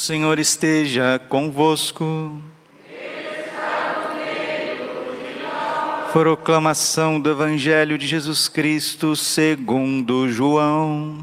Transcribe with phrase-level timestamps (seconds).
[0.00, 2.40] Senhor esteja convosco.
[6.10, 11.22] Proclamação do Evangelho de Jesus Cristo segundo João.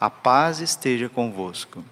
[0.00, 1.84] a paz esteja convosco.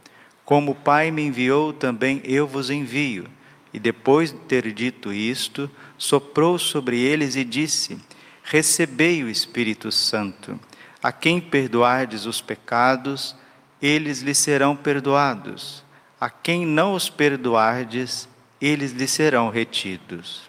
[0.45, 3.27] Como o Pai me enviou, também eu vos envio.
[3.75, 7.99] E depois de ter dito isto, soprou sobre eles e disse:
[8.43, 10.59] Recebei o Espírito Santo.
[11.03, 13.35] A quem perdoardes os pecados,
[13.83, 15.85] eles lhe serão perdoados.
[16.21, 18.29] A quem não os perdoardes,
[18.61, 20.43] eles lhe serão retidos.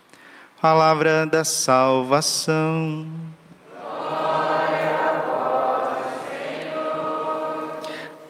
[0.61, 3.07] Palavra da salvação.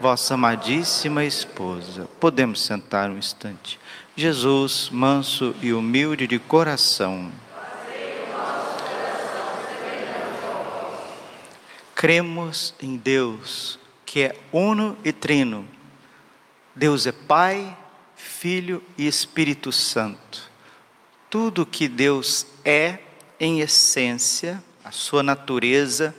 [0.00, 2.08] vossa amadíssima esposa.
[2.20, 3.78] Podemos sentar um instante.
[4.16, 7.30] Jesus, manso e humilde de coração.
[11.94, 15.66] Cremos em Deus, que é uno e trino.
[16.74, 17.76] Deus é Pai,
[18.14, 20.50] Filho e Espírito Santo.
[21.30, 22.98] Tudo que Deus é,
[23.40, 26.14] em essência, a sua natureza,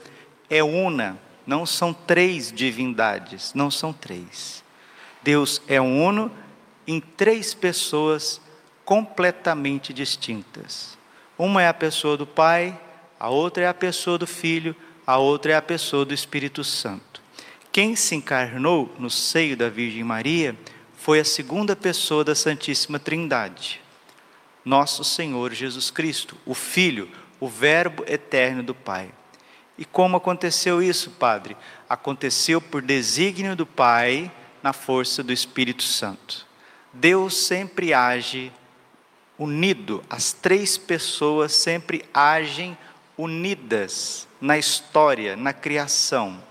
[0.50, 4.62] é una não são três divindades, não são três.
[5.24, 6.30] Deus é uno
[6.86, 8.42] em três pessoas
[8.84, 10.98] completamente distintas.
[11.38, 12.78] Uma é a pessoa do Pai,
[13.18, 14.76] a outra é a pessoa do Filho,
[15.06, 17.22] a outra é a pessoa do Espírito Santo.
[17.72, 20.58] Quem se encarnou no seio da Virgem Maria
[20.98, 23.82] foi a segunda pessoa da Santíssima Trindade,
[24.66, 27.10] nosso Senhor Jesus Cristo, o Filho,
[27.40, 29.12] o Verbo eterno do Pai.
[29.78, 31.56] E como aconteceu isso, Padre?
[31.88, 34.32] Aconteceu por desígnio do Pai,
[34.64, 36.46] na força do Espírito Santo.
[36.92, 38.52] Deus sempre age
[39.38, 42.76] unido, as três pessoas sempre agem
[43.18, 46.42] unidas na história, na criação.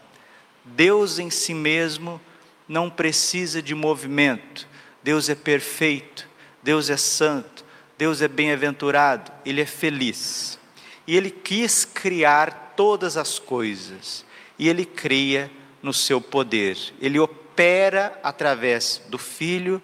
[0.65, 2.20] Deus em si mesmo
[2.69, 4.69] não precisa de movimento.
[5.03, 6.28] Deus é perfeito,
[6.62, 7.65] Deus é santo,
[7.97, 10.59] Deus é bem-aventurado, Ele é feliz.
[11.06, 14.25] E Ele quis criar todas as coisas
[14.59, 15.50] e ele cria
[15.82, 16.76] no seu poder.
[17.00, 19.82] Ele opera através do Filho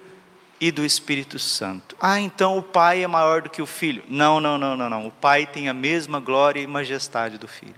[0.60, 1.96] e do Espírito Santo.
[2.00, 4.04] Ah, então o Pai é maior do que o Filho?
[4.08, 5.06] Não, não, não, não, não.
[5.06, 7.74] O Pai tem a mesma glória e majestade do Filho.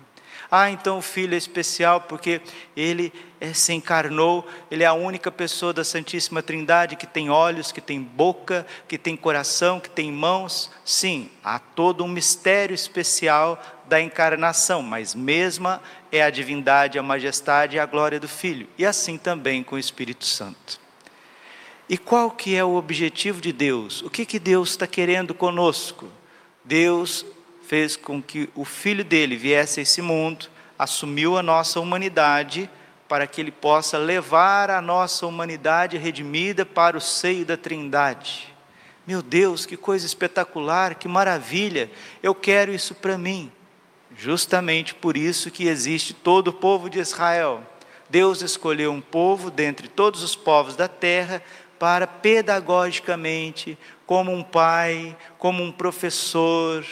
[0.51, 2.41] Ah, então o Filho é especial porque
[2.77, 3.13] ele
[3.53, 8.01] se encarnou, ele é a única pessoa da Santíssima Trindade que tem olhos, que tem
[8.01, 10.71] boca, que tem coração, que tem mãos.
[10.85, 17.77] Sim, há todo um mistério especial da encarnação, mas mesma é a divindade, a majestade
[17.77, 18.69] e a glória do Filho.
[18.79, 20.81] E assim também com o Espírito Santo.
[21.89, 24.01] E qual que é o objetivo de Deus?
[24.03, 26.09] O que, que Deus está querendo conosco?
[26.65, 27.27] Deus
[27.67, 30.47] fez com que o filho dele viesse a esse mundo,
[30.79, 32.71] assumiu a nossa humanidade,
[33.15, 38.53] para que ele possa levar a nossa humanidade redimida para o seio da Trindade.
[39.07, 41.89] Meu Deus, que coisa espetacular, que maravilha!
[42.21, 43.53] Eu quero isso para mim.
[44.17, 47.63] Justamente por isso que existe todo o povo de Israel.
[48.11, 51.41] Deus escolheu um povo dentre todos os povos da terra
[51.79, 56.85] para pedagogicamente, como um pai, como um professor,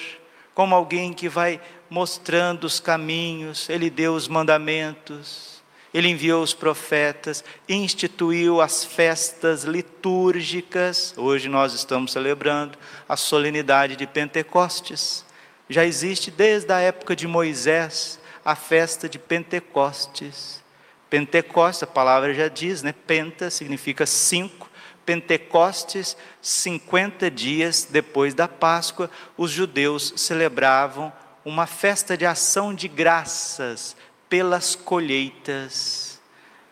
[0.55, 1.61] como alguém que vai
[1.91, 5.62] mostrando os caminhos, ele deu os mandamentos.
[5.93, 11.13] Ele enviou os profetas, instituiu as festas litúrgicas.
[11.17, 15.25] Hoje nós estamos celebrando a solenidade de Pentecostes.
[15.69, 20.63] Já existe desde a época de Moisés a festa de Pentecostes.
[21.11, 22.95] Pentecostes, a palavra já diz, né?
[23.07, 24.71] Penta significa cinco.
[25.05, 31.13] Pentecostes, 50 dias depois da Páscoa, os judeus celebravam
[31.45, 33.97] uma festa de ação de graças
[34.33, 36.19] pelas colheitas,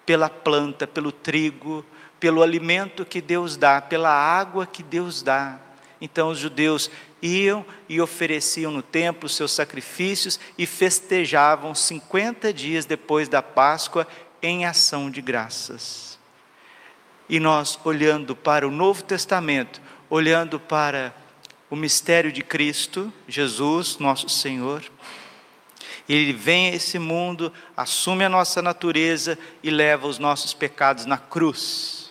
[0.06, 1.84] pela planta, pelo trigo,
[2.18, 5.60] pelo alimento que Deus dá, pela água que Deus dá.
[6.00, 6.90] Então os judeus
[7.20, 14.08] iam e ofereciam no templo seus sacrifícios e festejavam 50 dias depois da Páscoa
[14.40, 16.18] em ação de graças.
[17.28, 21.14] E nós, olhando para o Novo Testamento, olhando para
[21.68, 24.82] o mistério de Cristo, Jesus, nosso Senhor,
[26.14, 31.16] ele vem a esse mundo, assume a nossa natureza e leva os nossos pecados na
[31.16, 32.10] cruz.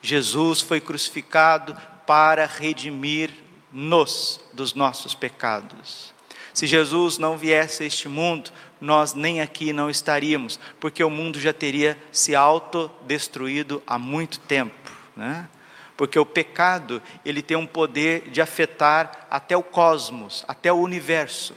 [0.00, 6.14] Jesus foi crucificado para redimir-nos dos nossos pecados.
[6.54, 11.40] Se Jesus não viesse a este mundo, nós nem aqui não estaríamos, porque o mundo
[11.40, 15.48] já teria se autodestruído há muito tempo, né?
[15.96, 21.54] Porque o pecado, ele tem um poder de afetar até o cosmos, até o universo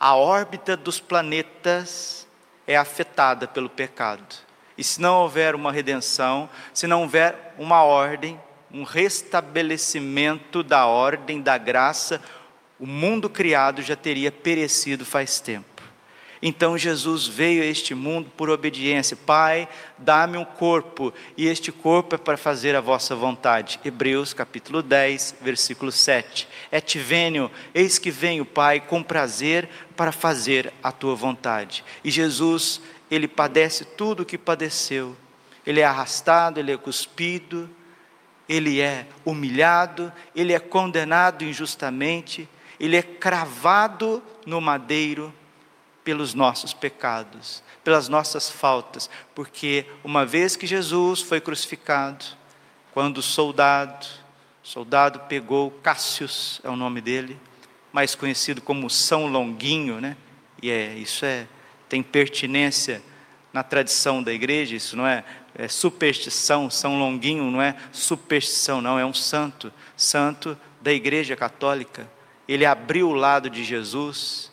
[0.00, 2.26] a órbita dos planetas
[2.66, 4.34] é afetada pelo pecado.
[4.78, 8.40] E se não houver uma redenção, se não houver uma ordem,
[8.72, 12.18] um restabelecimento da ordem da graça,
[12.78, 15.69] o mundo criado já teria perecido faz tempo.
[16.42, 19.14] Então Jesus veio a este mundo por obediência.
[19.14, 23.78] Pai, dá-me um corpo, e este corpo é para fazer a vossa vontade.
[23.84, 26.48] Hebreus capítulo 10, versículo 7.
[26.72, 31.84] Et venio, eis que venho, Pai, com prazer para fazer a tua vontade.
[32.02, 35.14] E Jesus, ele padece tudo o que padeceu.
[35.66, 37.68] Ele é arrastado, ele é cuspido,
[38.48, 42.48] ele é humilhado, ele é condenado injustamente,
[42.78, 45.34] ele é cravado no madeiro
[46.04, 52.24] pelos nossos pecados, pelas nossas faltas, porque uma vez que Jesus foi crucificado,
[52.92, 54.06] quando o soldado,
[54.62, 57.38] soldado pegou Cássius, é o nome dele,
[57.92, 60.16] mais conhecido como São Longuinho, né?
[60.62, 61.46] E é, isso é
[61.88, 63.02] tem pertinência
[63.52, 65.24] na tradição da igreja, isso não é,
[65.54, 72.08] é superstição, São Longuinho não é superstição, não, é um santo, santo da igreja católica.
[72.46, 74.49] Ele abriu o lado de Jesus,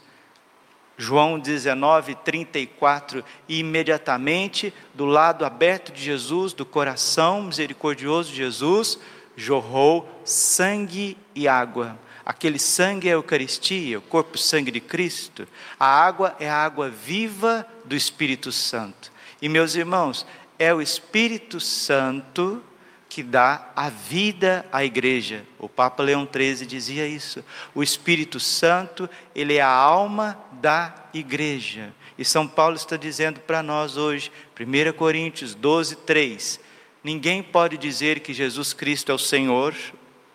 [0.97, 8.97] João 19, 34, e imediatamente do lado aberto de Jesus, do coração misericordioso de Jesus,
[9.35, 11.97] jorrou sangue e água.
[12.25, 15.47] Aquele sangue é a Eucaristia, o corpo e sangue de Cristo.
[15.79, 19.11] A água é a água viva do Espírito Santo.
[19.41, 20.25] E meus irmãos,
[20.57, 22.61] é o Espírito Santo
[23.09, 25.45] que dá a vida à igreja.
[25.57, 27.43] O Papa Leão XIII dizia isso.
[27.73, 31.93] O Espírito Santo, ele é a alma da igreja.
[32.17, 36.59] E São Paulo está dizendo para nós hoje, 1 Coríntios 12, 3,
[37.03, 39.75] ninguém pode dizer que Jesus Cristo é o Senhor,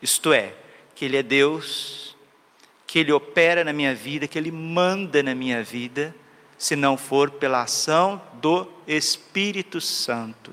[0.00, 0.54] isto é,
[0.94, 2.16] que Ele é Deus,
[2.86, 6.14] que Ele opera na minha vida, que Ele manda na minha vida,
[6.56, 10.52] se não for pela ação do Espírito Santo.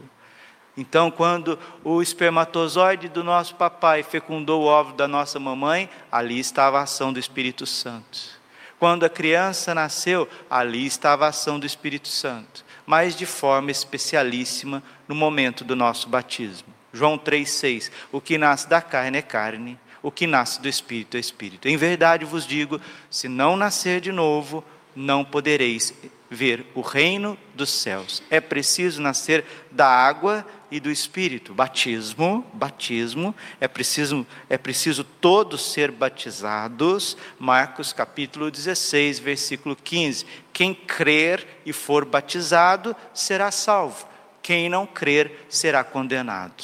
[0.80, 6.80] Então, quando o espermatozoide do nosso papai fecundou o óvulo da nossa mamãe, ali estava
[6.80, 8.40] a ação do Espírito Santo.
[8.80, 14.82] Quando a criança nasceu, ali estava a ação do Espírito Santo, mas de forma especialíssima
[15.06, 16.74] no momento do nosso batismo.
[16.94, 21.20] João 3,6: O que nasce da carne é carne, o que nasce do Espírito é
[21.20, 21.68] Espírito.
[21.68, 24.64] Em verdade vos digo: se não nascer de novo,
[24.96, 25.94] não podereis
[26.30, 28.24] ver o reino dos céus.
[28.30, 31.54] É preciso nascer da água e do Espírito.
[31.54, 37.18] Batismo, batismo, é preciso, é preciso todos ser batizados.
[37.40, 40.26] Marcos capítulo 16, versículo 15.
[40.54, 44.08] Quem crer e for batizado será salvo.
[44.42, 46.64] Quem não crer será condenado.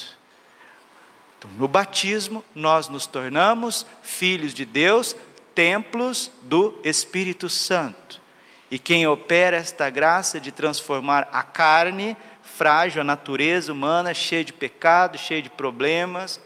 [1.38, 5.16] Então, no batismo, nós nos tornamos filhos de Deus,
[5.54, 8.22] templos do Espírito Santo.
[8.70, 12.18] E quem opera esta graça de transformar a carne
[12.58, 16.40] frágil, a natureza humana cheia de pecado, cheia de problemas,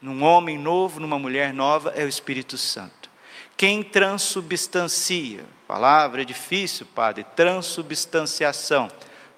[0.00, 3.10] num homem novo, numa mulher nova, é o Espírito Santo.
[3.56, 8.88] Quem transubstancia, palavra difícil, padre, transubstanciação.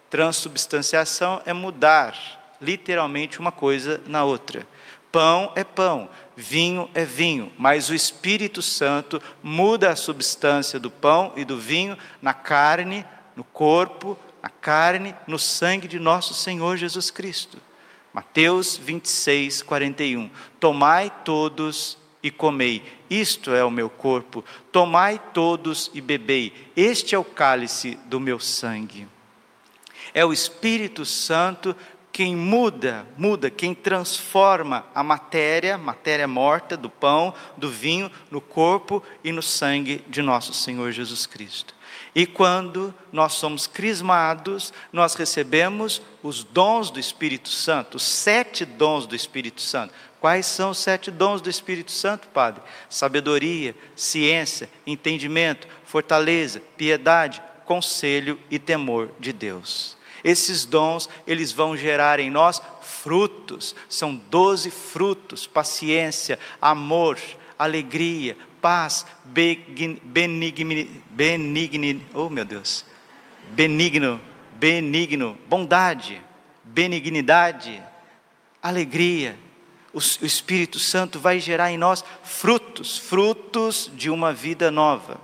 [0.08, 2.14] Transubstanciação é mudar
[2.60, 4.66] literalmente uma coisa na outra.
[5.10, 11.32] Pão é pão, vinho é vinho, mas o Espírito Santo muda a substância do pão
[11.36, 13.04] e do vinho na carne,
[13.34, 17.58] no corpo, na carne, no sangue de nosso Senhor Jesus Cristo.
[18.12, 20.28] Mateus 26, 41.
[20.58, 24.44] Tomai todos e comei, isto é o meu corpo.
[24.70, 29.08] Tomai todos e bebei, este é o cálice do meu sangue.
[30.12, 31.74] É o Espírito Santo
[32.12, 39.02] quem muda, muda, quem transforma a matéria, matéria morta do pão, do vinho, no corpo
[39.24, 41.74] e no sangue de nosso Senhor Jesus Cristo.
[42.14, 49.06] E quando nós somos crismados, nós recebemos os dons do Espírito Santo, os sete dons
[49.06, 49.94] do Espírito Santo.
[50.20, 52.62] Quais são os sete dons do Espírito Santo, Padre?
[52.88, 59.96] Sabedoria, ciência, entendimento, fortaleza, piedade, conselho e temor de Deus.
[60.22, 67.18] Esses dons, eles vão gerar em nós frutos, são doze frutos: paciência, amor,
[67.62, 70.00] alegria, paz, benigno,
[72.14, 72.84] oh meu Deus,
[73.50, 74.20] benigno,
[74.54, 76.20] benigno, bondade,
[76.64, 77.82] benignidade,
[78.62, 79.38] alegria.
[79.92, 85.20] O, o Espírito Santo vai gerar em nós frutos, frutos de uma vida nova.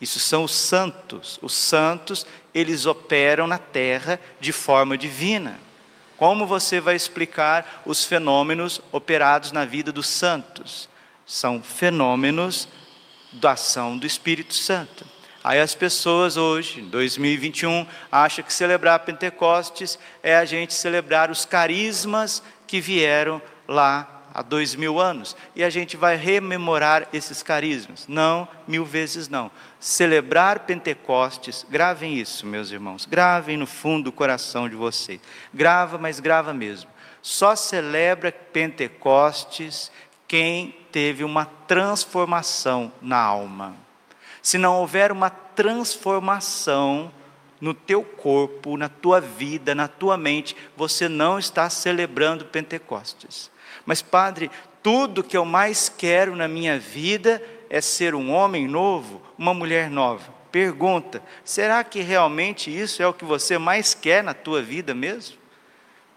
[0.00, 1.38] Isso são os santos.
[1.40, 5.60] Os santos, eles operam na terra de forma divina.
[6.16, 10.88] Como você vai explicar os fenômenos operados na vida dos santos?
[11.26, 12.68] São fenômenos
[13.32, 15.06] da ação do Espírito Santo.
[15.42, 21.44] Aí as pessoas hoje, em 2021, acham que celebrar Pentecostes é a gente celebrar os
[21.44, 25.36] carismas que vieram lá há dois mil anos.
[25.54, 28.06] E a gente vai rememorar esses carismas.
[28.08, 29.50] Não, mil vezes não.
[29.78, 35.20] Celebrar Pentecostes, gravem isso, meus irmãos, gravem no fundo do coração de vocês.
[35.52, 36.90] Grava, mas grava mesmo.
[37.20, 39.90] Só celebra Pentecostes
[40.34, 43.76] quem teve uma transformação na alma.
[44.42, 47.12] Se não houver uma transformação
[47.60, 53.48] no teu corpo, na tua vida, na tua mente, você não está celebrando Pentecostes.
[53.86, 54.50] Mas, Padre,
[54.82, 59.88] tudo que eu mais quero na minha vida é ser um homem novo, uma mulher
[59.88, 60.34] nova.
[60.50, 65.36] Pergunta: será que realmente isso é o que você mais quer na tua vida mesmo?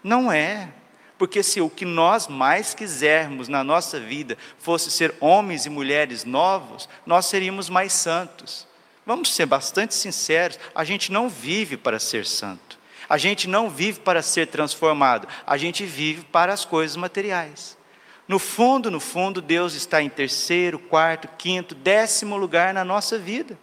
[0.02, 0.70] Não é.
[1.18, 6.24] Porque se o que nós mais quisermos na nossa vida fosse ser homens e mulheres
[6.24, 8.66] novos, nós seríamos mais santos.
[9.04, 12.78] Vamos ser bastante sinceros, a gente não vive para ser santo.
[13.08, 17.76] A gente não vive para ser transformado, a gente vive para as coisas materiais.
[18.28, 23.58] No fundo, no fundo, Deus está em terceiro, quarto, quinto, décimo lugar na nossa vida.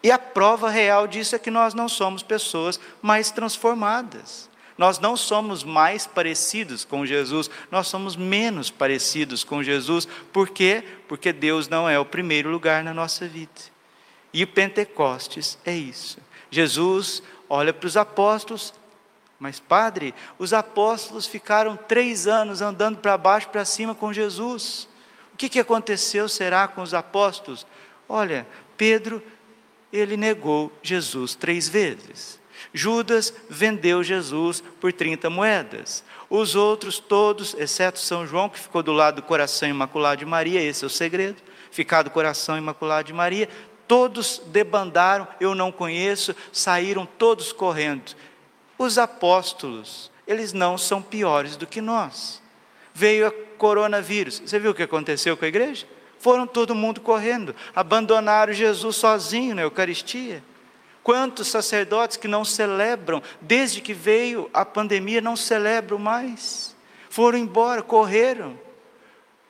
[0.00, 4.48] E a prova real disso é que nós não somos pessoas mais transformadas.
[4.78, 10.06] Nós não somos mais parecidos com Jesus, nós somos menos parecidos com Jesus.
[10.32, 10.84] Por quê?
[11.08, 13.50] Porque Deus não é o primeiro lugar na nossa vida.
[14.32, 16.18] E o Pentecostes é isso.
[16.48, 18.72] Jesus olha para os apóstolos,
[19.38, 24.88] mas, padre, os apóstolos ficaram três anos andando para baixo para cima com Jesus.
[25.34, 27.66] O que, que aconteceu, será, com os apóstolos?
[28.08, 29.22] Olha, Pedro,
[29.92, 32.40] ele negou Jesus três vezes.
[32.72, 36.04] Judas vendeu Jesus por 30 moedas.
[36.30, 40.60] Os outros todos, exceto São João, que ficou do lado do coração imaculado de Maria,
[40.60, 43.48] esse é o segredo, ficar do coração imaculado de Maria,
[43.86, 48.14] todos debandaram, eu não conheço, saíram todos correndo
[48.78, 52.40] os apóstolos, eles não são piores do que nós.
[52.94, 55.86] Veio a coronavírus, você viu o que aconteceu com a igreja?
[56.20, 60.42] Foram todo mundo correndo, abandonaram Jesus sozinho na Eucaristia.
[61.08, 66.76] Quantos sacerdotes que não celebram, desde que veio a pandemia, não celebram mais.
[67.08, 68.60] Foram embora, correram.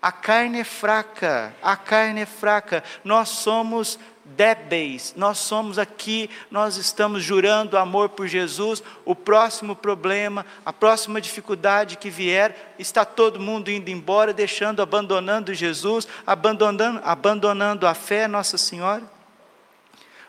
[0.00, 2.84] A carne é fraca, a carne é fraca.
[3.02, 10.46] Nós somos débeis, nós somos aqui, nós estamos jurando amor por Jesus, o próximo problema,
[10.64, 17.84] a próxima dificuldade que vier, está todo mundo indo embora, deixando, abandonando Jesus, abandonando, abandonando
[17.84, 19.17] a fé, Nossa Senhora.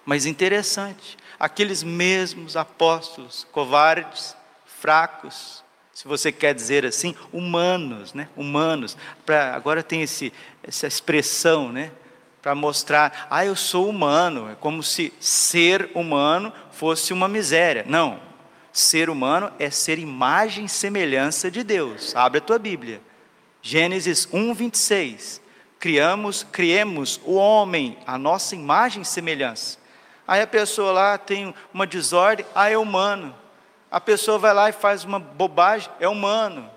[0.10, 4.36] Mas interessante, aqueles mesmos apóstolos, covardes,
[4.66, 5.64] fracos,
[5.94, 8.28] se você quer dizer assim, humanos, né?
[8.36, 8.98] Humanos.
[9.24, 11.92] Pra, agora tem esse, essa expressão, né?
[12.42, 17.86] para mostrar, ah, eu sou humano, é como se ser humano fosse uma miséria.
[17.88, 18.20] Não,
[18.74, 22.16] ser humano é ser imagem e semelhança de Deus.
[22.16, 23.00] Abre a tua Bíblia.
[23.62, 25.40] Gênesis 1, 26.
[25.78, 29.79] Criamos, criemos o homem, a nossa imagem e semelhança.
[30.30, 33.36] Aí a pessoa lá tem uma desordem, ah, é humano.
[33.90, 36.70] A pessoa vai lá e faz uma bobagem, é humano.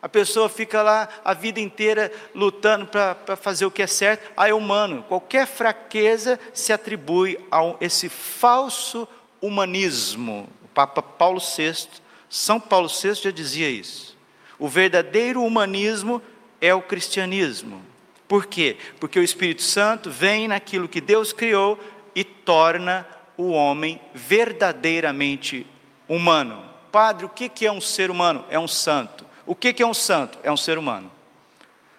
[0.00, 4.32] A pessoa fica lá a vida inteira lutando para fazer o que é certo.
[4.34, 5.04] Ah, é humano.
[5.06, 9.06] Qualquer fraqueza se atribui a esse falso
[9.38, 10.48] humanismo.
[10.62, 11.86] O Papa Paulo VI,
[12.30, 14.16] São Paulo VI já dizia isso.
[14.58, 16.22] O verdadeiro humanismo
[16.58, 17.84] é o cristianismo.
[18.26, 18.78] Por quê?
[18.98, 21.78] Porque o Espírito Santo vem naquilo que Deus criou
[22.14, 23.06] e torna
[23.36, 25.66] o homem verdadeiramente
[26.08, 26.64] humano.
[26.92, 28.44] Padre, o que é um ser humano?
[28.48, 29.26] É um santo.
[29.46, 30.38] O que é um santo?
[30.42, 31.10] É um ser humano.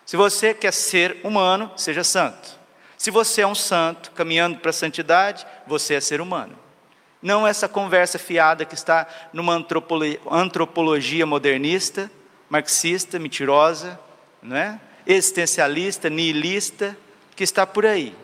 [0.05, 2.60] Se você quer ser humano, seja santo.
[2.98, 6.57] Se você é um santo, caminhando para a santidade, você é ser humano.
[7.22, 9.53] Não essa conversa fiada que está numa
[10.31, 12.10] antropologia modernista,
[12.50, 14.00] marxista, mentirosa,
[14.41, 14.79] não é?
[15.05, 16.98] existencialista, nihilista,
[17.36, 18.15] que está por aí.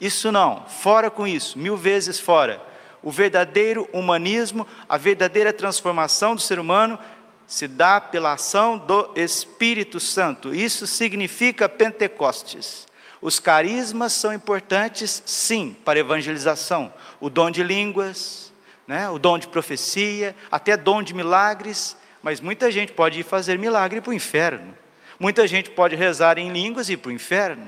[0.00, 2.62] Isso não, fora com isso, mil vezes fora.
[3.02, 6.98] O verdadeiro humanismo, a verdadeira transformação do ser humano
[7.46, 10.54] se dá pela ação do Espírito Santo.
[10.54, 12.86] Isso significa Pentecostes.
[13.20, 16.92] Os carismas são importantes, sim, para evangelização.
[17.18, 18.52] O dom de línguas,
[18.86, 19.08] né?
[19.08, 24.00] o dom de profecia, até dom de milagres, mas muita gente pode ir fazer milagre
[24.00, 24.74] para o inferno.
[25.18, 27.66] Muita gente pode rezar em línguas e ir para o inferno.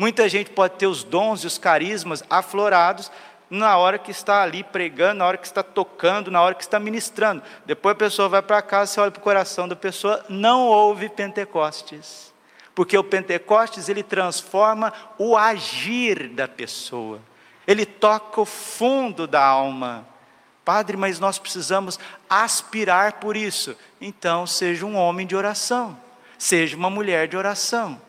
[0.00, 3.12] Muita gente pode ter os dons e os carismas aflorados
[3.50, 6.80] na hora que está ali pregando, na hora que está tocando, na hora que está
[6.80, 7.42] ministrando.
[7.66, 11.10] Depois a pessoa vai para casa, você olha para o coração da pessoa, não houve
[11.10, 12.32] Pentecostes.
[12.74, 17.20] Porque o Pentecostes ele transforma o agir da pessoa.
[17.66, 20.08] Ele toca o fundo da alma.
[20.64, 23.76] Padre, mas nós precisamos aspirar por isso.
[24.00, 25.94] Então, seja um homem de oração
[26.40, 28.00] seja uma mulher de oração.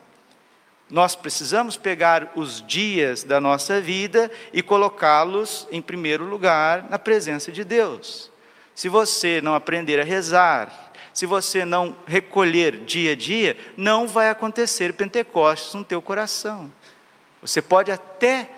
[0.92, 7.50] Nós precisamos pegar os dias da nossa vida e colocá-los em primeiro lugar na presença
[7.50, 8.30] de Deus.
[8.76, 14.30] Se você não aprender a rezar, se você não recolher dia a dia, não vai
[14.30, 16.70] acontecer Pentecostes no teu coração.
[17.42, 18.50] Você pode até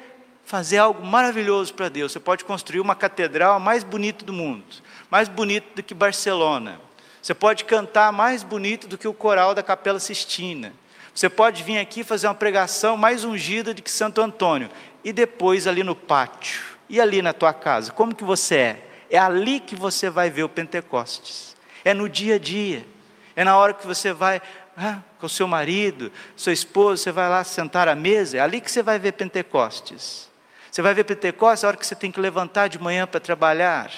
[0.44, 2.12] fazer algo maravilhoso para Deus.
[2.12, 4.66] Você pode construir uma catedral mais bonita do mundo,
[5.10, 6.82] mais bonita do que Barcelona.
[7.22, 10.74] Você pode cantar mais bonito do que o coral da Capela Sistina.
[11.14, 14.70] Você pode vir aqui fazer uma pregação mais ungida do que Santo Antônio.
[15.04, 16.62] E depois ali no pátio.
[16.90, 17.92] E ali na tua casa.
[17.92, 18.88] Como que você é?
[19.10, 21.56] É ali que você vai ver o Pentecostes.
[21.86, 22.86] É no dia a dia.
[23.36, 24.42] É na hora que você vai
[24.76, 28.38] ah, com o seu marido, sua esposa, você vai lá sentar à mesa.
[28.38, 30.30] É ali que você vai ver Pentecostes.
[30.72, 33.92] Você vai ver Pentecostes a hora que você tem que levantar de manhã para trabalhar.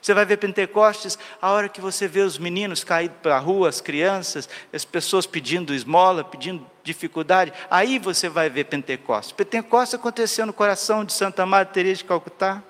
[0.00, 3.80] Você vai ver Pentecostes a hora que você vê os meninos caídos pela rua, as
[3.80, 7.52] crianças, as pessoas pedindo esmola, pedindo dificuldade.
[7.70, 9.32] Aí você vai ver Pentecostes.
[9.32, 12.62] Pentecostes aconteceu no coração de Santa Maria Teresa de Calcutá.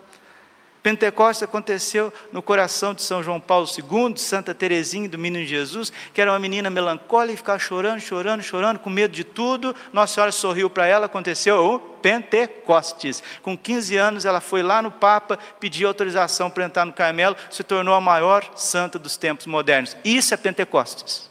[0.82, 5.92] Pentecostes aconteceu no coração de São João Paulo II, de Santa Teresinha do Menino Jesus,
[6.14, 9.76] que era uma menina melancólica e ficava chorando, chorando, chorando, com medo de tudo.
[9.92, 13.22] Nossa Senhora sorriu para ela, aconteceu o Pentecostes.
[13.42, 17.62] Com 15 anos, ela foi lá no Papa, pediu autorização para entrar no Carmelo, se
[17.62, 19.96] tornou a maior santa dos tempos modernos.
[20.02, 21.28] Isso é Pentecostes.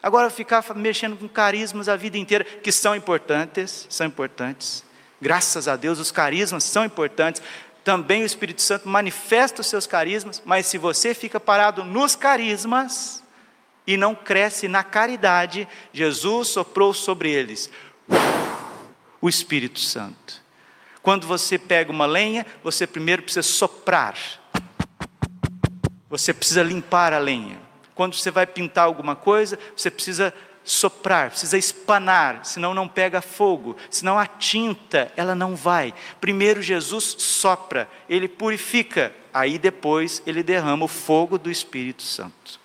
[0.00, 4.84] Agora, ficar mexendo com carismas a vida inteira, que são importantes, são importantes.
[5.24, 7.40] Graças a Deus, os carismas são importantes,
[7.84, 13.22] também o Espírito Santo manifesta os seus carismas, mas se você fica parado nos carismas
[13.86, 17.70] e não cresce na caridade, Jesus soprou sobre eles
[19.20, 20.42] o Espírito Santo.
[21.02, 24.16] Quando você pega uma lenha, você primeiro precisa soprar.
[26.08, 27.60] Você precisa limpar a lenha.
[27.94, 30.32] Quando você vai pintar alguma coisa, você precisa
[30.64, 35.92] soprar, precisa espanar, senão não pega fogo, senão a tinta, ela não vai.
[36.20, 42.64] Primeiro Jesus sopra, ele purifica, aí depois ele derrama o fogo do Espírito Santo.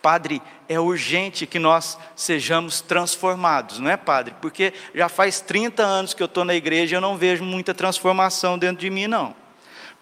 [0.00, 4.34] Padre, é urgente que nós sejamos transformados, não é, Padre?
[4.40, 7.72] Porque já faz 30 anos que eu estou na igreja e eu não vejo muita
[7.74, 9.34] transformação dentro de mim, não.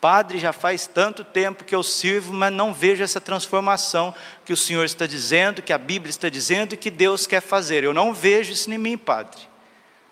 [0.03, 4.13] Padre, já faz tanto tempo que eu sirvo, mas não vejo essa transformação
[4.45, 7.85] que o Senhor está dizendo, que a Bíblia está dizendo e que Deus quer fazer.
[7.85, 9.52] Eu não vejo isso em mim, Padre.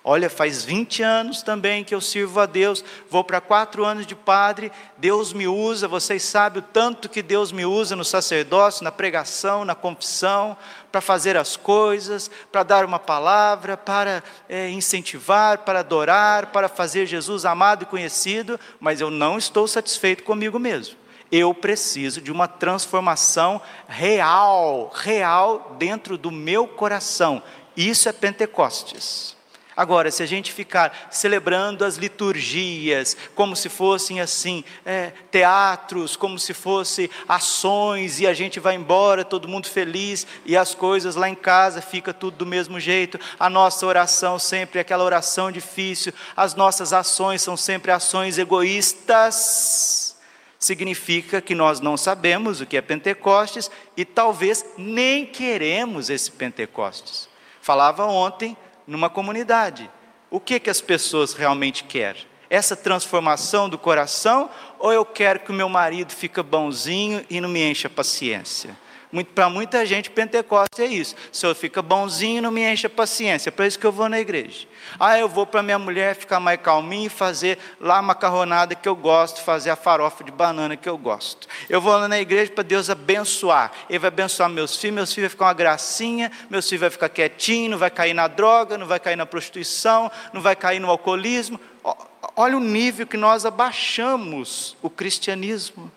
[0.02, 4.14] Olha, faz 20 anos também que eu sirvo a Deus, vou para quatro anos de
[4.14, 8.90] padre, Deus me usa, vocês sabem o tanto que Deus me usa no sacerdócio, na
[8.90, 10.56] pregação, na confissão,
[10.90, 17.04] para fazer as coisas, para dar uma palavra, para é, incentivar, para adorar, para fazer
[17.04, 20.96] Jesus amado e conhecido, mas eu não estou satisfeito comigo mesmo.
[21.30, 27.42] Eu preciso de uma transformação real, real dentro do meu coração.
[27.76, 29.38] Isso é Pentecostes.
[29.80, 36.38] Agora, se a gente ficar celebrando as liturgias, como se fossem assim, é, teatros, como
[36.38, 41.30] se fossem ações, e a gente vai embora, todo mundo feliz, e as coisas lá
[41.30, 46.12] em casa fica tudo do mesmo jeito, a nossa oração sempre é aquela oração difícil,
[46.36, 50.14] as nossas ações são sempre ações egoístas.
[50.58, 57.30] significa que nós não sabemos o que é Pentecostes e talvez nem queremos esse Pentecostes.
[57.62, 58.54] Falava ontem
[58.90, 59.88] numa comunidade.
[60.28, 62.22] O que, que as pessoas realmente querem?
[62.50, 67.48] Essa transformação do coração ou eu quero que o meu marido fique bonzinho e não
[67.48, 68.76] me encha a paciência?
[69.34, 71.16] Para muita gente, Pentecostes é isso.
[71.32, 73.48] O senhor fica bonzinho, não me enche a paciência.
[73.48, 74.68] É para isso que eu vou na igreja.
[75.00, 78.88] Ah, eu vou para minha mulher ficar mais calminha e fazer lá a macarronada que
[78.88, 81.48] eu gosto, fazer a farofa de banana que eu gosto.
[81.68, 83.72] Eu vou lá na igreja para Deus abençoar.
[83.88, 87.08] Ele vai abençoar meus filhos, meus filhos vão ficar uma gracinha, meus filhos vão ficar
[87.08, 90.88] quietinhos, não vai cair na droga, não vai cair na prostituição, não vai cair no
[90.88, 91.60] alcoolismo.
[92.36, 95.90] Olha o nível que nós abaixamos o cristianismo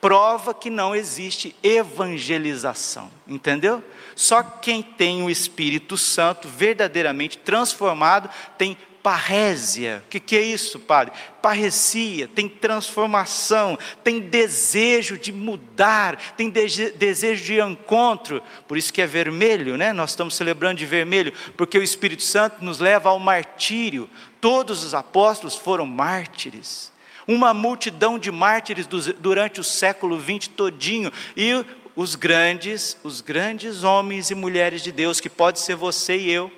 [0.00, 3.84] prova que não existe evangelização, entendeu?
[4.16, 10.02] Só quem tem o Espírito Santo verdadeiramente transformado tem parrésia.
[10.06, 11.12] O que, que é isso, padre?
[11.40, 18.42] Parresia, tem transformação, tem desejo de mudar, tem de desejo de encontro.
[18.68, 19.92] Por isso que é vermelho, né?
[19.92, 24.08] Nós estamos celebrando de vermelho, porque o Espírito Santo nos leva ao martírio.
[24.40, 26.90] Todos os apóstolos foram mártires
[27.30, 28.88] uma multidão de mártires
[29.20, 31.64] durante o século XX todinho, e
[31.94, 36.50] os grandes, os grandes homens e mulheres de Deus, que pode ser você e eu,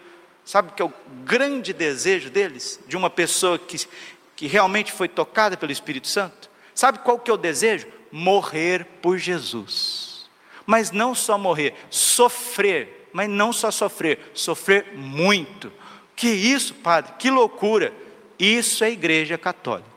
[0.43, 0.93] sabe o que é o
[1.25, 3.87] grande desejo deles, de uma pessoa que,
[4.35, 6.51] que realmente foi tocada pelo Espírito Santo?
[6.75, 7.87] Sabe qual que é o desejo?
[8.11, 10.31] Morrer por Jesus.
[10.65, 15.71] Mas não só morrer, sofrer, mas não só sofrer, sofrer muito.
[16.17, 17.13] Que isso, padre?
[17.19, 17.93] Que loucura!
[18.39, 19.92] Isso é a igreja católica.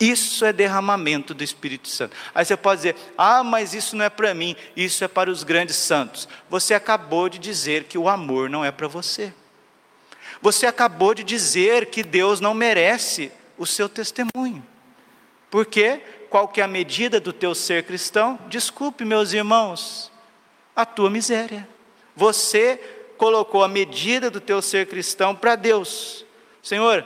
[0.00, 2.16] Isso é derramamento do Espírito Santo.
[2.34, 5.42] Aí você pode dizer: ah, mas isso não é para mim, isso é para os
[5.42, 6.28] grandes santos.
[6.48, 9.32] Você acabou de dizer que o amor não é para você.
[10.40, 14.64] Você acabou de dizer que Deus não merece o seu testemunho.
[15.50, 18.38] Porque qual que é a medida do teu ser cristão?
[18.48, 20.12] Desculpe, meus irmãos,
[20.76, 21.68] a tua miséria.
[22.14, 22.76] Você
[23.16, 26.24] colocou a medida do teu ser cristão para Deus.
[26.62, 27.04] Senhor,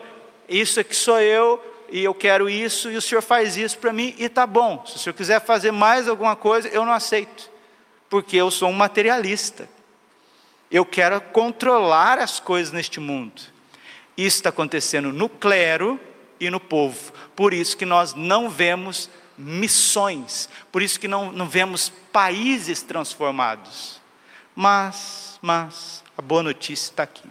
[0.49, 3.93] isso é que sou eu, e eu quero isso, e o senhor faz isso para
[3.93, 4.83] mim, e tá bom.
[4.87, 7.51] Se o senhor quiser fazer mais alguma coisa, eu não aceito,
[8.09, 9.69] porque eu sou um materialista.
[10.71, 13.43] Eu quero controlar as coisas neste mundo.
[14.17, 16.01] Isso está acontecendo no clero
[16.41, 17.13] e no povo.
[17.37, 24.01] Por isso que nós não vemos missões, por isso que não, não vemos países transformados.
[24.57, 27.29] Mas, mas, a boa notícia está aqui.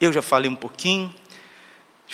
[0.00, 1.14] Eu já falei um pouquinho,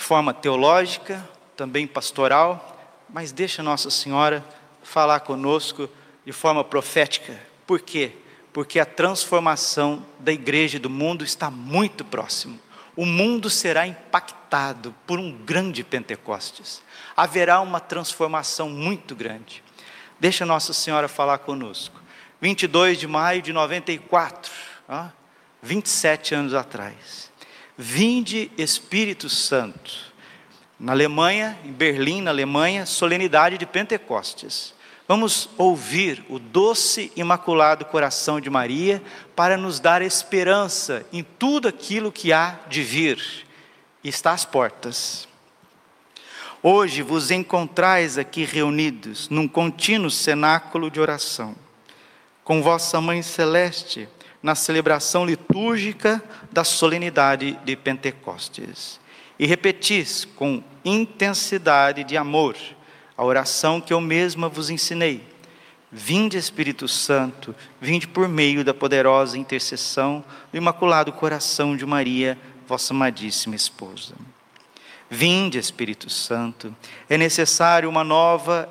[0.01, 2.75] de forma teológica, também pastoral,
[3.07, 4.43] mas deixa Nossa Senhora
[4.81, 5.87] falar conosco
[6.25, 7.39] de forma profética.
[7.67, 8.13] Por quê?
[8.51, 12.59] Porque a transformação da igreja e do mundo está muito próximo.
[12.95, 16.81] O mundo será impactado por um grande Pentecostes.
[17.15, 19.63] Haverá uma transformação muito grande.
[20.19, 22.01] Deixa Nossa Senhora falar conosco.
[22.41, 24.51] 22 de maio de 94,
[24.89, 25.09] ó,
[25.61, 27.30] 27 anos atrás.
[27.77, 30.11] Vinde Espírito Santo.
[30.79, 34.73] Na Alemanha, em Berlim, na Alemanha, solenidade de Pentecostes.
[35.07, 39.01] Vamos ouvir o doce imaculado coração de Maria
[39.35, 43.45] para nos dar esperança em tudo aquilo que há de vir.
[44.03, 45.27] Está às portas.
[46.63, 51.55] Hoje vos encontrais aqui reunidos num contínuo cenáculo de oração,
[52.43, 54.07] com vossa Mãe Celeste
[54.41, 58.99] na celebração litúrgica da solenidade de Pentecostes.
[59.37, 62.55] E repetis com intensidade de amor
[63.17, 65.23] a oração que eu mesma vos ensinei.
[65.91, 72.93] Vinde Espírito Santo, vinde por meio da poderosa intercessão do Imaculado Coração de Maria, vossa
[72.93, 74.15] amadíssima esposa.
[75.09, 76.73] Vinde Espírito Santo,
[77.09, 78.69] é necessário uma nova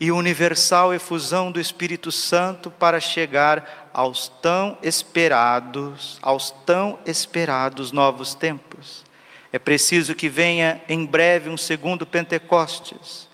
[0.00, 8.32] e universal efusão do Espírito Santo para chegar aos tão esperados, aos tão esperados novos
[8.32, 9.04] tempos.
[9.52, 13.26] É preciso que venha em breve um segundo Pentecostes.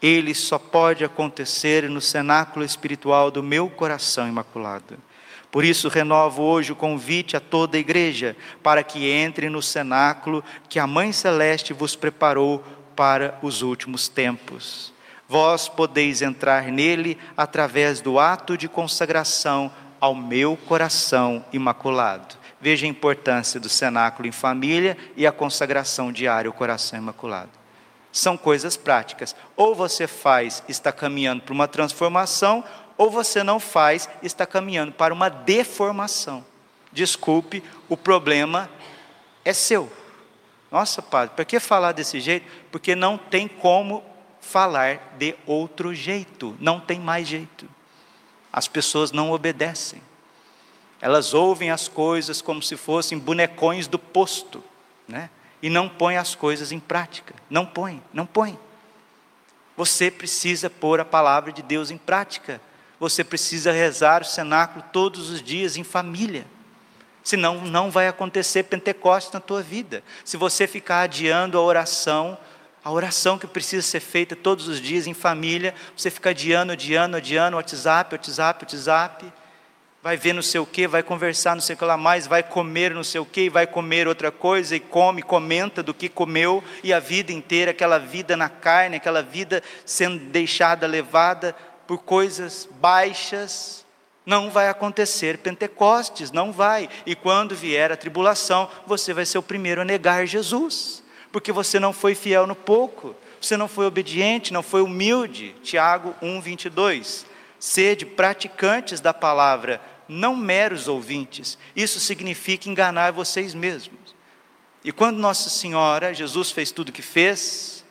[0.00, 4.96] Ele só pode acontecer no cenáculo espiritual do meu coração imaculado.
[5.50, 10.42] Por isso, renovo hoje o convite a toda a igreja para que entre no cenáculo
[10.66, 12.64] que a Mãe Celeste vos preparou
[12.96, 14.94] para os últimos tempos
[15.30, 22.36] vós podeis entrar nele através do ato de consagração ao meu coração imaculado.
[22.60, 27.50] Veja a importância do cenáculo em família e a consagração diária ao coração imaculado.
[28.12, 29.36] São coisas práticas.
[29.56, 32.64] Ou você faz, está caminhando para uma transformação,
[32.98, 36.44] ou você não faz, está caminhando para uma deformação.
[36.92, 38.68] Desculpe, o problema
[39.44, 39.90] é seu.
[40.70, 42.46] Nossa, padre, para que falar desse jeito?
[42.70, 44.04] Porque não tem como
[44.40, 47.68] falar de outro jeito, não tem mais jeito.
[48.52, 50.02] As pessoas não obedecem.
[51.00, 54.62] Elas ouvem as coisas como se fossem bonecões do posto,
[55.08, 55.30] né?
[55.62, 57.34] E não põem as coisas em prática.
[57.48, 58.58] Não põe, não põe.
[59.76, 62.60] Você precisa pôr a palavra de Deus em prática.
[62.98, 66.46] Você precisa rezar o cenáculo todos os dias em família.
[67.22, 70.02] Senão não vai acontecer Pentecostes na tua vida.
[70.24, 72.36] Se você ficar adiando a oração,
[72.82, 77.16] a oração que precisa ser feita todos os dias em família, você fica adiando, adiando,
[77.16, 79.32] adiando, WhatsApp, WhatsApp, WhatsApp,
[80.02, 82.42] vai ver não sei o que, vai conversar não sei o que lá mais, vai
[82.42, 86.64] comer não sei o que, vai comer outra coisa, e come, comenta do que comeu,
[86.82, 91.54] e a vida inteira, aquela vida na carne, aquela vida sendo deixada, levada
[91.86, 93.84] por coisas baixas,
[94.24, 95.38] não vai acontecer.
[95.38, 96.88] Pentecostes, não vai.
[97.04, 101.78] E quando vier a tribulação, você vai ser o primeiro a negar Jesus, porque você
[101.78, 105.54] não foi fiel no pouco, você não foi obediente, não foi humilde.
[105.62, 107.26] Tiago 1, 22.
[107.58, 111.58] Sede praticantes da palavra, não meros ouvintes.
[111.74, 114.14] Isso significa enganar vocês mesmos.
[114.84, 117.84] E quando Nossa Senhora, Jesus fez tudo o que fez,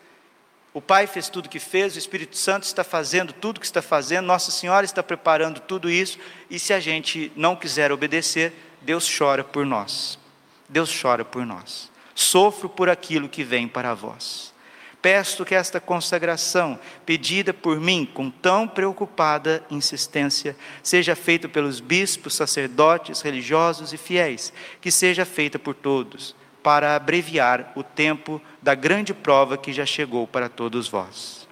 [0.74, 3.66] o Pai fez tudo o que fez, o Espírito Santo está fazendo tudo o que
[3.66, 6.18] está fazendo, Nossa Senhora está preparando tudo isso,
[6.50, 10.18] e se a gente não quiser obedecer, Deus chora por nós.
[10.68, 11.92] Deus chora por nós.
[12.20, 14.54] Sofro por aquilo que vem para vós.
[15.02, 20.54] Peço que esta consagração, pedida por mim com tão preocupada insistência,
[20.84, 24.52] seja feita pelos bispos, sacerdotes, religiosos e fiéis,
[24.82, 30.28] que seja feita por todos, para abreviar o tempo da grande prova que já chegou
[30.28, 31.48] para todos vós.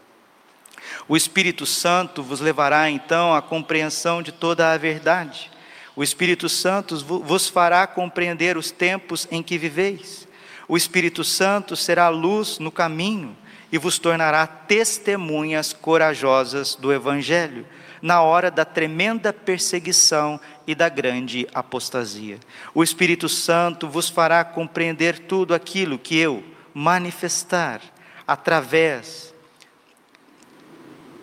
[1.08, 5.50] O Espírito Santo vos levará então à compreensão de toda a verdade.
[5.96, 10.27] O Espírito Santo vos fará compreender os tempos em que viveis
[10.68, 13.36] o Espírito Santo será luz no caminho
[13.72, 17.66] e vos tornará testemunhas corajosas do Evangelho,
[18.02, 22.40] na hora da tremenda perseguição e da grande apostasia.
[22.74, 27.82] O Espírito Santo vos fará compreender tudo aquilo que eu manifestar
[28.28, 29.34] através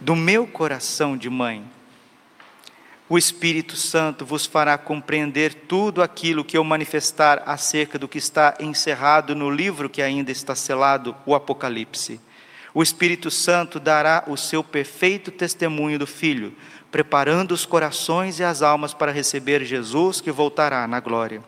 [0.01, 1.65] do meu coração de mãe
[3.09, 8.55] o Espírito Santo vos fará compreender tudo aquilo que eu manifestar acerca do que está
[8.59, 12.21] encerrado no livro que ainda está selado, o Apocalipse.
[12.73, 16.55] O Espírito Santo dará o seu perfeito testemunho do Filho,
[16.91, 21.43] preparando os corações e as almas para receber Jesus que voltará na glória.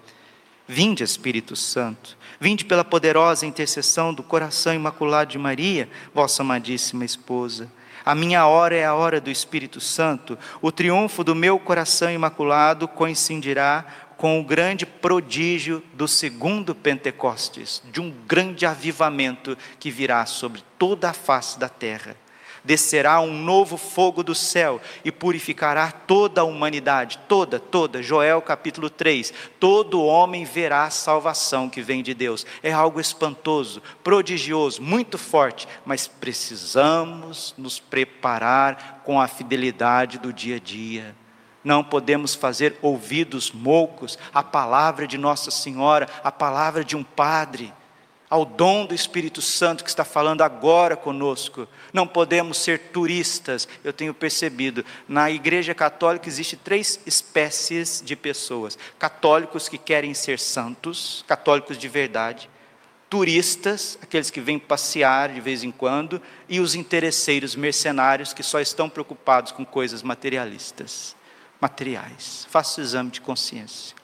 [0.68, 7.70] Vinde, Espírito Santo, vinde pela poderosa intercessão do coração imaculado de Maria, vossa amadíssima esposa.
[8.06, 10.38] A minha hora é a hora do Espírito Santo.
[10.62, 13.84] O triunfo do meu coração imaculado coincidirá
[14.16, 21.10] com o grande prodígio do segundo Pentecostes, de um grande avivamento que virá sobre toda
[21.10, 22.16] a face da terra
[22.66, 28.02] descerá um novo fogo do céu e purificará toda a humanidade, toda, toda.
[28.02, 29.32] Joel capítulo 3.
[29.60, 32.44] Todo homem verá a salvação que vem de Deus.
[32.62, 40.56] É algo espantoso, prodigioso, muito forte, mas precisamos nos preparar com a fidelidade do dia
[40.56, 41.14] a dia.
[41.62, 47.72] Não podemos fazer ouvidos moucos à palavra de Nossa Senhora, à palavra de um padre
[48.28, 51.68] ao dom do Espírito Santo que está falando agora conosco.
[51.92, 53.68] Não podemos ser turistas.
[53.84, 60.38] Eu tenho percebido, na Igreja Católica existe três espécies de pessoas: católicos que querem ser
[60.38, 62.50] santos, católicos de verdade,
[63.08, 68.60] turistas, aqueles que vêm passear de vez em quando, e os interesseiros mercenários que só
[68.60, 71.14] estão preocupados com coisas materialistas,
[71.60, 72.46] materiais.
[72.50, 73.94] Faça o exame de consciência.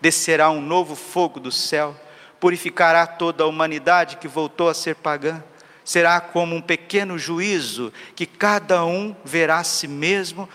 [0.00, 1.96] Descerá um novo fogo do céu
[2.40, 5.42] purificará toda a humanidade que voltou a ser pagã.
[5.84, 10.48] Será como um pequeno juízo que cada um verá a si mesmo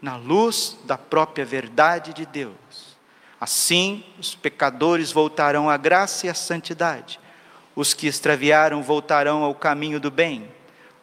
[0.00, 2.96] na luz da própria verdade de Deus.
[3.40, 7.20] Assim, os pecadores voltarão à graça e à santidade.
[7.74, 10.48] Os que extraviaram voltarão ao caminho do bem.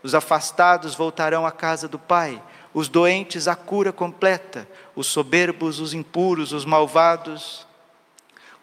[0.01, 2.41] Os afastados voltarão à casa do Pai.
[2.73, 4.67] Os doentes à cura completa.
[4.95, 7.67] Os soberbos, os impuros, os malvados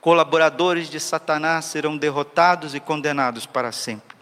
[0.01, 4.21] colaboradores de Satanás serão derrotados e condenados para sempre.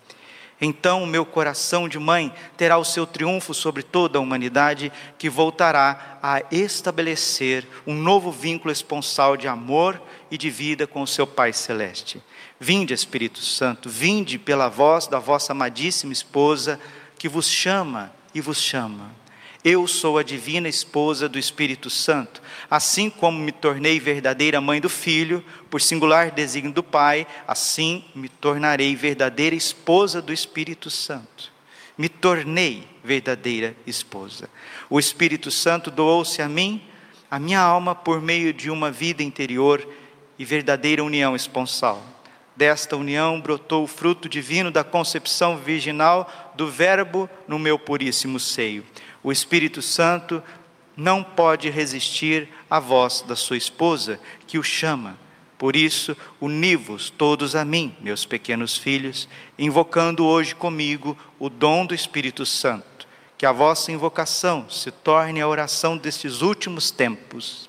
[0.60, 5.30] Então o meu coração de mãe terá o seu triunfo sobre toda a humanidade, que
[5.30, 11.26] voltará a estabelecer um novo vínculo esponsal de amor e de vida com o seu
[11.26, 12.20] Pai Celeste.
[12.58, 16.80] Vinde, Espírito Santo, vinde pela voz da vossa amadíssima esposa,
[17.16, 19.17] que vos chama e vos chama.
[19.64, 22.40] Eu sou a divina esposa do Espírito Santo.
[22.70, 28.28] Assim como me tornei verdadeira mãe do Filho, por singular desígnio do Pai, assim me
[28.28, 31.52] tornarei verdadeira esposa do Espírito Santo.
[31.96, 34.48] Me tornei verdadeira esposa.
[34.88, 36.80] O Espírito Santo doou-se a mim,
[37.28, 39.86] a minha alma, por meio de uma vida interior
[40.38, 42.00] e verdadeira união esponsal.
[42.54, 48.84] Desta união brotou o fruto divino da concepção virginal do Verbo no meu puríssimo seio.
[49.22, 50.42] O Espírito Santo
[50.96, 55.16] não pode resistir à voz da sua esposa, que o chama.
[55.56, 59.28] Por isso, uni-vos todos a mim, meus pequenos filhos,
[59.58, 63.06] invocando hoje comigo o dom do Espírito Santo.
[63.36, 67.68] Que a vossa invocação se torne a oração destes últimos tempos.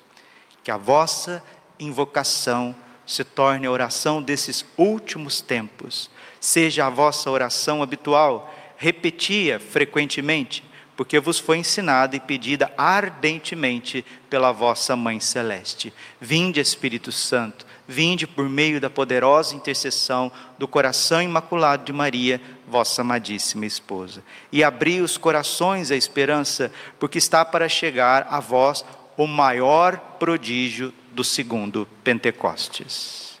[0.64, 1.42] Que a vossa
[1.78, 2.74] invocação
[3.06, 6.10] se torne a oração desses últimos tempos.
[6.40, 10.64] Seja a vossa oração habitual, repetia frequentemente
[11.00, 15.94] porque vos foi ensinada e pedida ardentemente pela vossa Mãe Celeste.
[16.20, 23.00] Vinde, Espírito Santo, vinde por meio da poderosa intercessão do coração imaculado de Maria, vossa
[23.00, 24.22] amadíssima esposa.
[24.52, 28.84] E abri os corações à esperança, porque está para chegar a vós
[29.16, 33.40] o maior prodígio do segundo Pentecostes.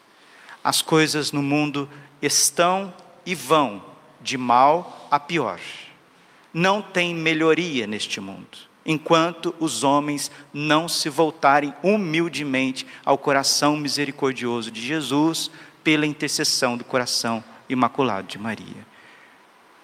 [0.64, 1.86] As coisas no mundo
[2.22, 2.94] estão
[3.26, 3.84] e vão
[4.18, 5.60] de mal a pior
[6.52, 14.70] não tem melhoria neste mundo, enquanto os homens não se voltarem humildemente ao coração misericordioso
[14.70, 15.50] de Jesus
[15.82, 18.86] pela intercessão do coração imaculado de Maria.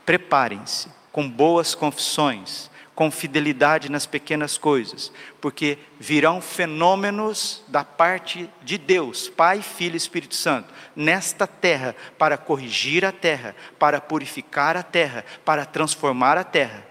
[0.04, 8.78] Preparem-se com boas confissões, com fidelidade nas pequenas coisas, porque virão fenômenos da parte de
[8.78, 14.82] Deus, Pai, Filho e Espírito Santo, nesta terra, para corrigir a terra, para purificar a
[14.82, 16.86] terra, para transformar a terra.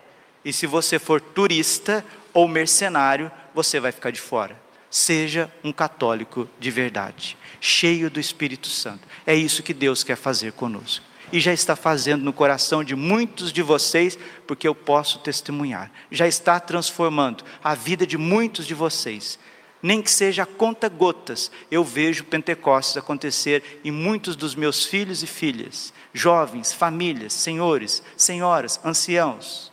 [0.45, 4.55] E se você for turista ou mercenário, você vai ficar de fora.
[4.91, 9.07] Seja um católico de verdade, cheio do Espírito Santo.
[9.25, 13.51] É isso que Deus quer fazer conosco e já está fazendo no coração de muitos
[13.51, 15.91] de vocês, porque eu posso testemunhar.
[16.11, 19.39] Já está transformando a vida de muitos de vocês.
[19.81, 25.21] Nem que seja a conta gotas, eu vejo Pentecostes acontecer em muitos dos meus filhos
[25.21, 29.71] e filhas, jovens, famílias, senhores, senhoras, anciãos,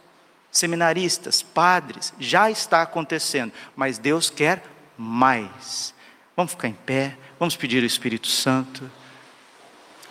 [0.51, 4.63] seminaristas, padres, já está acontecendo, mas Deus quer
[4.99, 5.95] mais.
[6.37, 8.91] Vamos ficar em pé, vamos pedir o Espírito Santo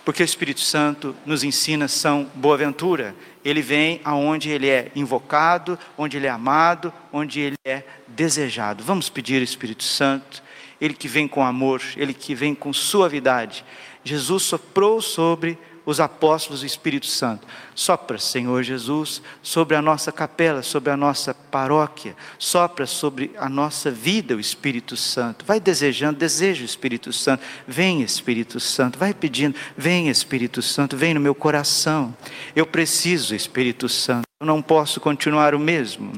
[0.03, 3.15] porque o Espírito Santo nos ensina São Boaventura.
[3.43, 8.83] Ele vem aonde ele é invocado, onde ele é amado, onde ele é desejado.
[8.83, 10.43] Vamos pedir ao Espírito Santo,
[10.79, 13.63] ele que vem com amor, ele que vem com suavidade.
[14.03, 15.57] Jesus soprou sobre
[15.91, 17.47] os apóstolos e o Espírito Santo.
[17.75, 23.91] Sopra, Senhor Jesus, sobre a nossa capela, sobre a nossa paróquia, sopra sobre a nossa
[23.91, 25.45] vida o Espírito Santo.
[25.45, 27.43] Vai desejando, deseja o Espírito Santo.
[27.67, 32.15] Vem, Espírito Santo, vai pedindo, vem, Espírito Santo, vem no meu coração.
[32.55, 36.13] Eu preciso, Espírito Santo, eu não posso continuar o mesmo.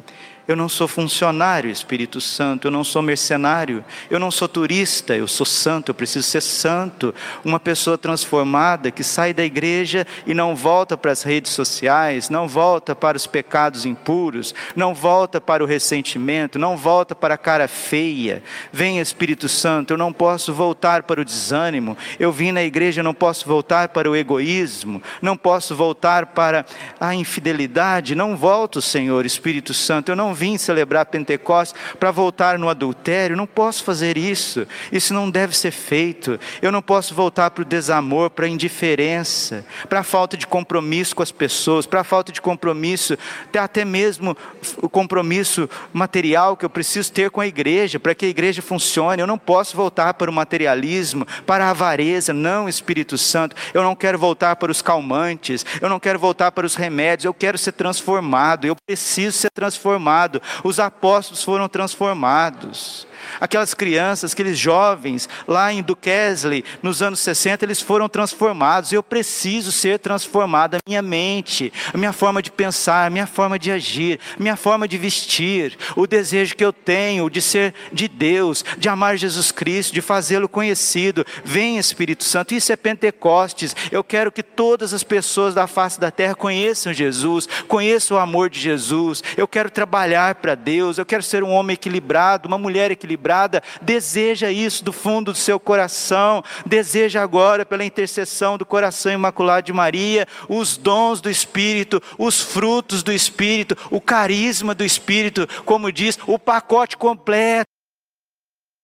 [0.45, 5.25] Eu não sou funcionário, Espírito Santo, eu não sou mercenário, eu não sou turista, eu
[5.27, 7.15] sou santo, eu preciso ser santo.
[7.45, 12.45] Uma pessoa transformada que sai da igreja e não volta para as redes sociais, não
[12.45, 17.69] volta para os pecados impuros, não volta para o ressentimento, não volta para a cara
[17.69, 18.43] feia.
[18.71, 23.13] Vem, Espírito Santo, eu não posso voltar para o desânimo, eu vim na igreja, não
[23.13, 26.65] posso voltar para o egoísmo, não posso voltar para
[26.99, 32.69] a infidelidade, não volto, Senhor, Espírito Santo, eu não vim celebrar Pentecostes para voltar no
[32.69, 36.39] adultério, não posso fazer isso, isso não deve ser feito.
[36.61, 41.15] Eu não posso voltar para o desamor, para a indiferença, para a falta de compromisso
[41.15, 43.17] com as pessoas, para a falta de compromisso,
[43.57, 44.35] até mesmo
[44.77, 49.21] o compromisso material que eu preciso ter com a igreja, para que a igreja funcione.
[49.21, 53.55] Eu não posso voltar para o materialismo, para a avareza, não, Espírito Santo.
[53.73, 57.33] Eu não quero voltar para os calmantes, eu não quero voltar para os remédios, eu
[57.33, 63.07] quero ser transformado, eu preciso ser transformado transformado, os apóstolos foram transformados.
[63.39, 68.91] Aquelas crianças, aqueles jovens lá em Duquesne, nos anos 60, eles foram transformados.
[68.91, 73.57] Eu preciso ser transformado, a minha mente, a minha forma de pensar, a minha forma
[73.57, 78.07] de agir, a minha forma de vestir, o desejo que eu tenho de ser de
[78.07, 81.25] Deus, de amar Jesus Cristo, de fazê-lo conhecido.
[81.43, 83.75] Vem Espírito Santo, isso é Pentecostes.
[83.91, 88.49] Eu quero que todas as pessoas da face da terra conheçam Jesus, conheçam o amor
[88.49, 89.23] de Jesus.
[89.35, 93.61] Eu quero trabalhar para Deus, eu quero ser um homem equilibrado, uma mulher equilibrada equilibrada.
[93.81, 96.43] Deseja isso do fundo do seu coração.
[96.65, 103.03] Deseja agora, pela intercessão do coração imaculado de Maria, os dons do Espírito, os frutos
[103.03, 107.67] do Espírito, o carisma do Espírito, como diz, o pacote completo.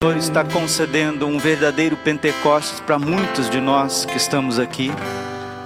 [0.01, 4.91] O Senhor está concedendo um verdadeiro Pentecostes para muitos de nós que estamos aqui,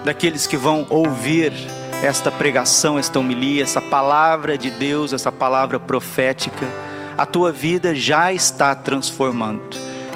[0.03, 1.53] daqueles que vão ouvir
[2.01, 6.67] esta pregação, esta homilia, essa palavra de Deus, essa palavra profética,
[7.17, 9.61] a tua vida já está transformando.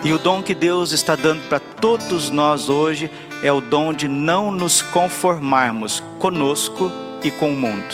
[0.03, 3.09] E o dom que Deus está dando para todos nós hoje
[3.41, 6.91] é o dom de não nos conformarmos conosco
[7.23, 7.93] e com o mundo.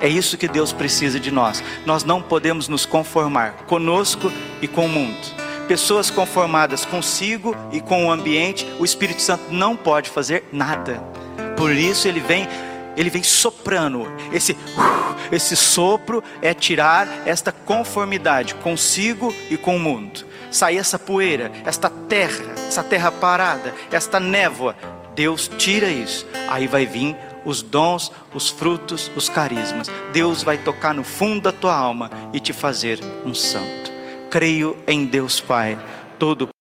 [0.00, 1.62] É isso que Deus precisa de nós.
[1.86, 4.30] Nós não podemos nos conformar conosco
[4.60, 5.16] e com o mundo.
[5.66, 11.02] Pessoas conformadas consigo e com o ambiente, o Espírito Santo não pode fazer nada.
[11.56, 12.46] Por isso ele vem
[12.96, 14.06] ele vem soprando.
[14.32, 20.24] Esse, uh, esse sopro é tirar esta conformidade consigo e com o mundo.
[20.50, 24.76] Sair essa poeira, esta terra, essa terra parada, esta névoa.
[25.14, 26.26] Deus tira isso.
[26.48, 29.90] Aí vai vir os dons, os frutos, os carismas.
[30.12, 33.92] Deus vai tocar no fundo da tua alma e te fazer um santo.
[34.30, 35.78] Creio em Deus Pai,
[36.18, 36.53] todo